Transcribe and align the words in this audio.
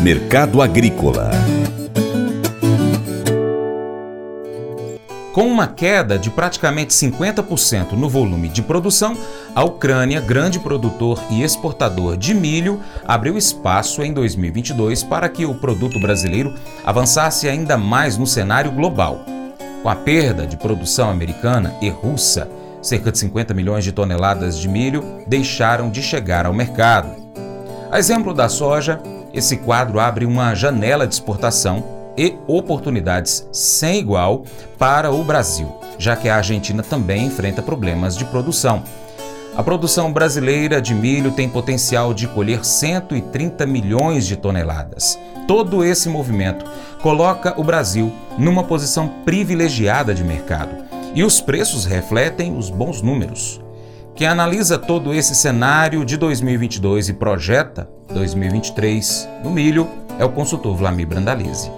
Mercado 0.00 0.62
Agrícola 0.62 1.30
Com 5.38 5.46
uma 5.46 5.68
queda 5.68 6.18
de 6.18 6.30
praticamente 6.30 6.92
50% 6.92 7.92
no 7.92 8.08
volume 8.08 8.48
de 8.48 8.60
produção, 8.60 9.16
a 9.54 9.62
Ucrânia, 9.62 10.20
grande 10.20 10.58
produtor 10.58 11.22
e 11.30 11.42
exportador 11.42 12.16
de 12.16 12.34
milho, 12.34 12.80
abriu 13.06 13.38
espaço 13.38 14.02
em 14.02 14.12
2022 14.12 15.04
para 15.04 15.28
que 15.28 15.44
o 15.46 15.54
produto 15.54 16.00
brasileiro 16.00 16.54
avançasse 16.84 17.48
ainda 17.48 17.76
mais 17.76 18.16
no 18.16 18.26
cenário 18.26 18.72
global. 18.72 19.24
Com 19.82 19.88
a 19.88 19.94
perda 19.94 20.44
de 20.44 20.56
produção 20.56 21.08
americana 21.08 21.72
e 21.80 21.88
russa, 21.88 22.50
cerca 22.82 23.12
de 23.12 23.18
50 23.18 23.54
milhões 23.54 23.84
de 23.84 23.92
toneladas 23.92 24.58
de 24.58 24.68
milho 24.68 25.22
deixaram 25.26 25.88
de 25.88 26.02
chegar 26.02 26.46
ao 26.46 26.52
mercado. 26.52 27.27
A 27.90 27.98
exemplo 27.98 28.34
da 28.34 28.50
soja, 28.50 29.00
esse 29.32 29.56
quadro 29.56 29.98
abre 29.98 30.26
uma 30.26 30.54
janela 30.54 31.06
de 31.06 31.14
exportação 31.14 31.82
e 32.18 32.36
oportunidades 32.46 33.48
sem 33.50 33.98
igual 33.98 34.44
para 34.78 35.10
o 35.10 35.24
Brasil, 35.24 35.74
já 35.98 36.14
que 36.14 36.28
a 36.28 36.36
Argentina 36.36 36.82
também 36.82 37.24
enfrenta 37.24 37.62
problemas 37.62 38.14
de 38.14 38.26
produção. 38.26 38.82
A 39.56 39.62
produção 39.62 40.12
brasileira 40.12 40.82
de 40.82 40.94
milho 40.94 41.32
tem 41.32 41.48
potencial 41.48 42.12
de 42.12 42.28
colher 42.28 42.62
130 42.62 43.64
milhões 43.64 44.26
de 44.26 44.36
toneladas. 44.36 45.18
Todo 45.46 45.82
esse 45.82 46.10
movimento 46.10 46.66
coloca 47.00 47.58
o 47.58 47.64
Brasil 47.64 48.12
numa 48.36 48.64
posição 48.64 49.08
privilegiada 49.24 50.14
de 50.14 50.22
mercado 50.22 50.76
e 51.14 51.24
os 51.24 51.40
preços 51.40 51.86
refletem 51.86 52.54
os 52.54 52.68
bons 52.68 53.00
números. 53.00 53.60
Quem 54.18 54.26
analisa 54.26 54.76
todo 54.76 55.14
esse 55.14 55.32
cenário 55.32 56.04
de 56.04 56.16
2022 56.16 57.08
e 57.08 57.12
projeta 57.12 57.88
2023 58.12 59.28
no 59.44 59.50
milho 59.52 59.88
é 60.18 60.24
o 60.24 60.28
consultor 60.28 60.74
Vlamir 60.74 61.06
Brandalize. 61.06 61.70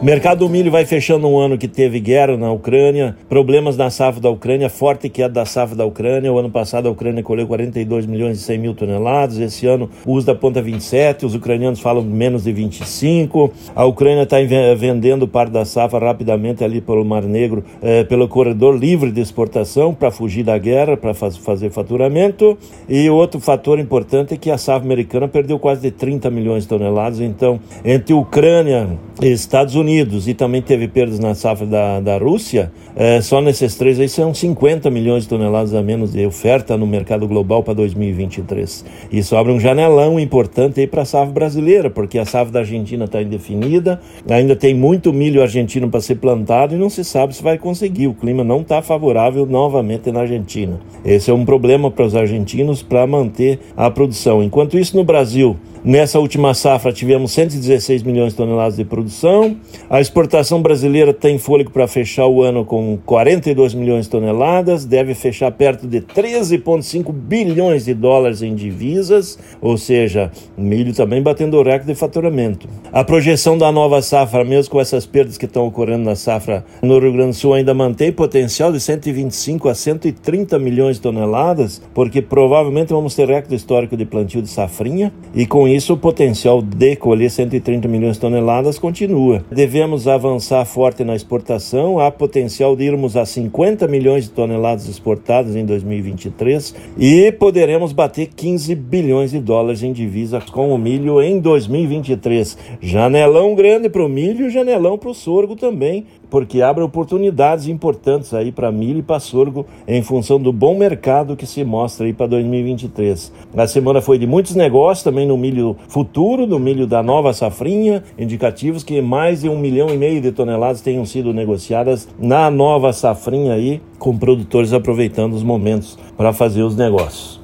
O 0.00 0.04
mercado 0.04 0.40
do 0.40 0.48
milho 0.48 0.70
vai 0.70 0.84
fechando 0.84 1.26
um 1.28 1.38
ano 1.38 1.56
que 1.56 1.68
teve 1.68 1.98
guerra 2.00 2.36
na 2.36 2.50
Ucrânia, 2.52 3.16
problemas 3.28 3.76
na 3.76 3.88
safra 3.90 4.20
da 4.20 4.28
Ucrânia, 4.28 4.68
forte 4.68 5.08
queda 5.08 5.32
da 5.34 5.46
safra 5.46 5.76
da 5.76 5.86
Ucrânia. 5.86 6.32
O 6.32 6.38
ano 6.38 6.50
passado 6.50 6.88
a 6.88 6.90
Ucrânia 6.90 7.22
colheu 7.22 7.46
42 7.46 8.04
milhões 8.04 8.38
e 8.38 8.42
100 8.42 8.58
mil 8.58 8.74
toneladas, 8.74 9.38
esse 9.38 9.66
ano 9.66 9.88
o 10.04 10.12
uso 10.12 10.26
da 10.26 10.34
ponta 10.34 10.60
27, 10.60 11.24
os 11.24 11.34
ucranianos 11.34 11.80
falam 11.80 12.02
menos 12.02 12.44
de 12.44 12.52
25. 12.52 13.50
A 13.74 13.84
Ucrânia 13.84 14.24
está 14.24 14.36
vendendo 14.76 15.26
parte 15.28 15.52
da 15.52 15.64
safra 15.64 15.98
rapidamente 16.00 16.62
ali 16.64 16.80
pelo 16.80 17.04
Mar 17.04 17.22
Negro, 17.22 17.64
eh, 17.80 18.04
pelo 18.04 18.28
corredor 18.28 18.76
livre 18.76 19.10
de 19.10 19.20
exportação 19.20 19.94
para 19.94 20.10
fugir 20.10 20.42
da 20.42 20.58
guerra, 20.58 20.96
para 20.96 21.14
faz, 21.14 21.36
fazer 21.36 21.70
faturamento. 21.70 22.58
E 22.88 23.08
outro 23.08 23.40
fator 23.40 23.78
importante 23.78 24.34
é 24.34 24.36
que 24.36 24.50
a 24.50 24.58
safra 24.58 24.84
americana 24.84 25.28
perdeu 25.28 25.58
quase 25.58 25.80
de 25.80 25.90
30 25.92 26.30
milhões 26.30 26.64
de 26.64 26.68
toneladas. 26.68 27.20
Então, 27.20 27.58
entre 27.84 28.12
Ucrânia 28.12 28.98
e 29.22 29.28
Estados 29.28 29.74
Unidos, 29.74 29.83
Unidos 29.84 30.26
e 30.26 30.32
também 30.32 30.62
teve 30.62 30.88
perdas 30.88 31.18
na 31.18 31.34
safra 31.34 31.66
da, 31.66 32.00
da 32.00 32.16
Rússia, 32.16 32.72
é, 32.96 33.20
só 33.20 33.42
nesses 33.42 33.74
três 33.74 34.00
aí 34.00 34.08
são 34.08 34.32
50 34.32 34.90
milhões 34.90 35.24
de 35.24 35.28
toneladas 35.28 35.74
a 35.74 35.82
menos 35.82 36.12
de 36.12 36.24
oferta 36.24 36.74
no 36.74 36.86
mercado 36.86 37.28
global 37.28 37.62
para 37.62 37.74
2023. 37.74 38.84
Isso 39.12 39.36
abre 39.36 39.52
um 39.52 39.60
janelão 39.60 40.18
importante 40.18 40.80
aí 40.80 40.86
para 40.86 41.02
a 41.02 41.04
safra 41.04 41.32
brasileira, 41.32 41.90
porque 41.90 42.18
a 42.18 42.24
safra 42.24 42.52
da 42.52 42.58
Argentina 42.60 43.04
está 43.04 43.20
indefinida, 43.20 44.00
ainda 44.28 44.56
tem 44.56 44.74
muito 44.74 45.12
milho 45.12 45.42
argentino 45.42 45.90
para 45.90 46.00
ser 46.00 46.14
plantado 46.14 46.74
e 46.74 46.78
não 46.78 46.88
se 46.88 47.04
sabe 47.04 47.36
se 47.36 47.42
vai 47.42 47.58
conseguir. 47.58 48.06
O 48.06 48.14
clima 48.14 48.42
não 48.42 48.62
está 48.62 48.80
favorável 48.80 49.44
novamente 49.44 50.10
na 50.10 50.20
Argentina. 50.20 50.80
Esse 51.04 51.30
é 51.30 51.34
um 51.34 51.44
problema 51.44 51.90
para 51.90 52.06
os 52.06 52.16
argentinos 52.16 52.82
para 52.82 53.06
manter 53.06 53.58
a 53.76 53.90
produção. 53.90 54.42
Enquanto 54.42 54.78
isso, 54.78 54.96
no 54.96 55.04
Brasil, 55.04 55.56
Nessa 55.84 56.18
última 56.18 56.54
safra 56.54 56.94
tivemos 56.94 57.32
116 57.32 58.02
milhões 58.04 58.32
de 58.32 58.38
toneladas 58.38 58.76
de 58.76 58.86
produção. 58.86 59.54
A 59.90 60.00
exportação 60.00 60.62
brasileira 60.62 61.12
tem 61.12 61.36
fôlego 61.36 61.70
para 61.70 61.86
fechar 61.86 62.26
o 62.26 62.40
ano 62.40 62.64
com 62.64 62.96
42 63.04 63.74
milhões 63.74 64.06
de 64.06 64.10
toneladas, 64.12 64.86
deve 64.86 65.14
fechar 65.14 65.52
perto 65.52 65.86
de 65.86 66.00
13,5 66.00 67.12
bilhões 67.12 67.84
de 67.84 67.92
dólares 67.92 68.40
em 68.40 68.54
divisas, 68.54 69.38
ou 69.60 69.76
seja, 69.76 70.32
milho 70.56 70.94
também 70.94 71.20
batendo 71.20 71.58
o 71.58 71.62
recorde 71.62 71.92
de 71.92 71.94
faturamento. 71.94 72.66
A 72.90 73.04
projeção 73.04 73.58
da 73.58 73.70
nova 73.70 74.00
safra, 74.00 74.42
mesmo 74.42 74.70
com 74.70 74.80
essas 74.80 75.04
perdas 75.04 75.36
que 75.36 75.44
estão 75.44 75.66
ocorrendo 75.66 76.04
na 76.04 76.16
safra 76.16 76.64
no 76.80 76.98
Rio 76.98 77.12
Grande 77.12 77.32
do 77.32 77.34
Sul, 77.34 77.52
ainda 77.52 77.74
mantém 77.74 78.10
potencial 78.10 78.72
de 78.72 78.80
125 78.80 79.68
a 79.68 79.74
130 79.74 80.58
milhões 80.58 80.96
de 80.96 81.02
toneladas, 81.02 81.82
porque 81.92 82.22
provavelmente 82.22 82.88
vamos 82.88 83.14
ter 83.14 83.28
recorde 83.28 83.54
histórico 83.54 83.98
de 83.98 84.06
plantio 84.06 84.40
de 84.40 84.48
safrinha 84.48 85.12
e 85.34 85.44
com 85.44 85.73
isso, 85.74 85.94
o 85.94 85.96
potencial 85.96 86.62
de 86.62 86.94
colher 86.96 87.30
130 87.30 87.88
milhões 87.88 88.14
de 88.14 88.20
toneladas 88.20 88.78
continua. 88.78 89.44
Devemos 89.50 90.06
avançar 90.06 90.64
forte 90.64 91.02
na 91.02 91.16
exportação, 91.16 91.98
há 91.98 92.10
potencial 92.10 92.76
de 92.76 92.84
irmos 92.84 93.16
a 93.16 93.26
50 93.26 93.88
milhões 93.88 94.24
de 94.24 94.30
toneladas 94.30 94.88
exportadas 94.88 95.56
em 95.56 95.64
2023 95.64 96.74
e 96.98 97.32
poderemos 97.32 97.92
bater 97.92 98.28
15 98.28 98.74
bilhões 98.74 99.32
de 99.32 99.40
dólares 99.40 99.82
em 99.82 99.92
divisas 99.92 100.44
com 100.44 100.72
o 100.72 100.78
milho 100.78 101.20
em 101.20 101.40
2023. 101.40 102.56
Janelão 102.80 103.54
grande 103.54 103.88
para 103.88 104.04
o 104.04 104.08
milho 104.08 104.46
e 104.46 104.50
janelão 104.50 104.96
para 104.96 105.10
o 105.10 105.14
sorgo 105.14 105.56
também, 105.56 106.06
porque 106.30 106.62
abre 106.62 106.84
oportunidades 106.84 107.68
importantes 107.68 108.34
aí 108.34 108.52
para 108.52 108.70
milho 108.70 108.98
e 108.98 109.02
para 109.02 109.20
sorgo 109.20 109.66
em 109.86 110.02
função 110.02 110.40
do 110.40 110.52
bom 110.52 110.76
mercado 110.76 111.36
que 111.36 111.46
se 111.46 111.64
mostra 111.64 112.06
aí 112.06 112.12
para 112.12 112.26
2023. 112.26 113.32
A 113.56 113.66
semana 113.66 114.00
foi 114.00 114.18
de 114.18 114.26
muitos 114.26 114.54
negócios 114.54 115.02
também 115.04 115.26
no 115.26 115.36
milho 115.36 115.63
futuro, 115.88 116.46
no 116.46 116.58
milho 116.58 116.86
da 116.86 117.02
nova 117.02 117.32
safrinha, 117.32 118.02
indicativos 118.18 118.82
que 118.82 119.00
mais 119.00 119.42
de 119.42 119.48
um 119.48 119.58
milhão 119.58 119.88
e 119.88 119.96
meio 119.96 120.20
de 120.20 120.32
toneladas 120.32 120.80
tenham 120.80 121.06
sido 121.06 121.32
negociadas 121.32 122.08
na 122.18 122.50
nova 122.50 122.92
safrinha 122.92 123.54
aí, 123.54 123.80
com 123.98 124.18
produtores 124.18 124.72
aproveitando 124.72 125.34
os 125.34 125.42
momentos 125.42 125.98
para 126.16 126.32
fazer 126.32 126.62
os 126.62 126.76
negócios. 126.76 127.43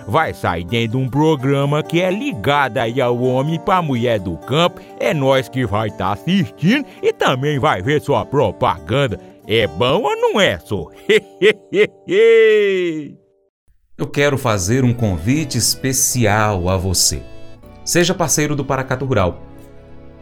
vai 0.07 0.33
sair 0.33 0.63
dentro 0.63 0.97
de 0.97 0.97
um 0.97 1.09
programa 1.09 1.83
que 1.83 2.01
é 2.01 2.09
ligado 2.09 2.77
aí 2.77 2.99
ao 3.01 3.21
homem 3.21 3.59
para 3.59 3.81
mulher 3.81 4.19
do 4.19 4.37
campo. 4.37 4.81
É 4.99 5.13
nós 5.13 5.49
que 5.49 5.65
vai 5.65 5.87
estar 5.87 6.07
tá 6.07 6.13
assistindo 6.13 6.85
e 7.01 7.13
também 7.13 7.59
vai 7.59 7.81
ver 7.81 8.01
sua 8.01 8.25
propaganda. 8.25 9.19
É 9.47 9.67
bom 9.67 10.03
ou 10.03 10.15
não 10.15 10.39
é, 10.39 10.59
só? 10.59 10.87
Eu 13.97 14.07
quero 14.07 14.37
fazer 14.37 14.83
um 14.83 14.93
convite 14.93 15.57
especial 15.57 16.69
a 16.69 16.77
você. 16.77 17.21
Seja 17.83 18.13
parceiro 18.13 18.55
do 18.55 18.63
Paracato 18.65 19.05
Rural. 19.05 19.41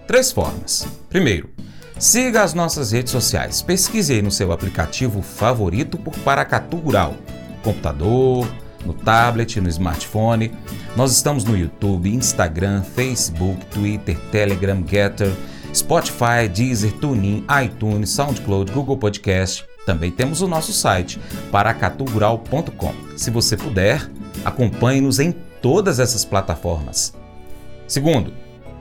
Três 0.07 0.31
formas. 0.31 0.87
Primeiro, 1.07 1.49
siga 1.97 2.41
as 2.41 2.53
nossas 2.53 2.91
redes 2.91 3.11
sociais. 3.11 3.61
Pesquise 3.61 4.13
aí 4.13 4.21
no 4.21 4.31
seu 4.31 4.51
aplicativo 4.51 5.21
favorito 5.21 5.97
por 5.97 6.17
Paracatu 6.19 6.77
Rural. 6.77 7.13
Computador, 7.63 8.47
no 8.85 8.93
tablet, 8.93 9.59
no 9.59 9.69
smartphone. 9.69 10.51
Nós 10.95 11.11
estamos 11.11 11.43
no 11.43 11.57
YouTube, 11.57 12.13
Instagram, 12.13 12.83
Facebook, 12.83 13.65
Twitter, 13.67 14.17
Telegram, 14.31 14.83
Getter, 14.87 15.31
Spotify, 15.73 16.47
Deezer, 16.51 16.91
TuneIn, 16.93 17.45
iTunes, 17.63 18.09
SoundCloud, 18.09 18.71
Google 18.71 18.97
Podcast. 18.97 19.65
Também 19.85 20.11
temos 20.11 20.41
o 20.41 20.47
nosso 20.47 20.71
site, 20.71 21.19
paracatugural.com. 21.51 22.93
Se 23.15 23.31
você 23.31 23.57
puder, 23.57 24.09
acompanhe-nos 24.45 25.19
em 25.19 25.31
todas 25.61 25.99
essas 25.99 26.23
plataformas. 26.25 27.13
Segundo, 27.87 28.33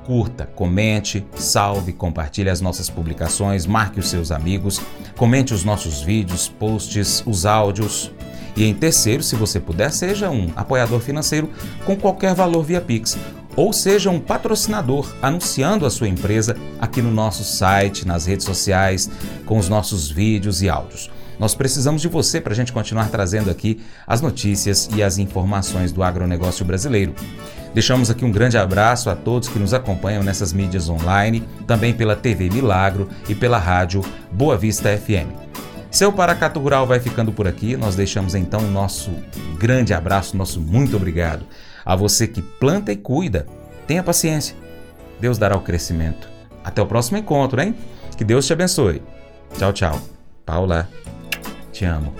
curta, 0.05 0.47
comente, 0.47 1.27
salve, 1.35 1.93
compartilhe 1.93 2.49
as 2.49 2.61
nossas 2.61 2.89
publicações, 2.89 3.67
marque 3.67 4.01
os 4.01 4.09
seus 4.09 4.31
amigos, 4.31 4.81
comente 5.17 5.53
os 5.53 5.65
nossos 5.65 6.01
vídeos, 6.01 6.49
posts, 6.49 7.23
os 7.27 7.45
áudios. 7.45 8.11
E 8.59 8.65
em 8.65 8.75
terceiro, 8.75 9.23
se 9.23 9.37
você 9.37 9.61
puder, 9.61 9.93
seja 9.93 10.29
um 10.31 10.51
apoiador 10.57 10.99
financeiro 10.99 11.49
com 11.85 11.95
qualquer 11.95 12.35
valor 12.35 12.65
via 12.65 12.81
Pix 12.81 13.17
ou 13.55 13.73
seja 13.73 14.11
um 14.11 14.19
patrocinador 14.19 15.15
anunciando 15.23 15.87
a 15.87 15.91
sua 15.91 16.09
empresa 16.09 16.57
aqui 16.81 17.01
no 17.01 17.11
nosso 17.13 17.45
site, 17.45 18.07
nas 18.07 18.27
redes 18.27 18.45
sociais, 18.45 19.09
com 19.47 19.59
os 19.59 19.69
nossos 19.69 20.11
vídeos 20.11 20.61
e 20.61 20.69
áudios. 20.69 21.09
Nós 21.39 21.55
precisamos 21.55 22.03
de 22.03 22.09
você 22.09 22.41
para 22.41 22.53
a 22.53 22.57
gente 22.57 22.73
continuar 22.73 23.09
trazendo 23.11 23.49
aqui 23.49 23.81
as 24.05 24.21
notícias 24.21 24.89
e 24.93 25.05
as 25.05 25.19
informações 25.19 25.93
do 25.93 26.03
agronegócio 26.03 26.65
brasileiro. 26.65 27.15
Deixamos 27.73 28.11
aqui 28.11 28.25
um 28.25 28.33
grande 28.33 28.59
abraço 28.59 29.09
a 29.09 29.15
todos 29.15 29.49
que 29.49 29.59
nos 29.59 29.73
acompanham 29.73 30.25
nessas 30.25 30.53
mídias 30.53 30.89
online, 30.89 31.45
também 31.65 31.95
pela 31.95 32.17
TV 32.17 32.51
Milagro 32.51 33.09
e 33.29 33.37
pela 33.37 33.59
rádio 33.59 34.05
Boa 34.33 34.57
Vista 34.57 34.97
FM. 34.97 35.48
Seu 35.91 36.13
Paracato 36.13 36.61
Rural 36.61 36.87
vai 36.87 37.01
ficando 37.01 37.33
por 37.33 37.47
aqui. 37.47 37.77
Nós 37.77 37.97
deixamos 37.97 38.35
então 38.35 38.61
o 38.61 38.71
nosso 38.71 39.11
grande 39.59 39.95
abraço, 39.95 40.37
nosso 40.37 40.61
muito 40.61 40.97
obrigado 40.97 41.45
a 41.85 41.97
você 41.97 42.27
que 42.27 42.43
planta 42.43 42.93
e 42.93 42.97
cuida. 42.97 43.47
Tenha 43.87 44.03
paciência. 44.03 44.55
Deus 45.19 45.39
dará 45.39 45.57
o 45.57 45.63
crescimento. 45.63 46.29
Até 46.63 46.83
o 46.83 46.87
próximo 46.87 47.17
encontro, 47.17 47.61
hein? 47.61 47.75
Que 48.17 48.25
Deus 48.25 48.47
te 48.47 48.53
abençoe. 48.53 49.03
Tchau, 49.57 49.73
tchau. 49.73 50.01
Paula, 50.45 50.89
te 51.73 51.85
amo. 51.85 52.13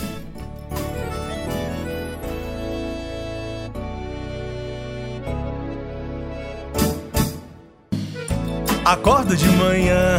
Acordo 8.85 9.37
de 9.37 9.47
manhã 9.49 10.19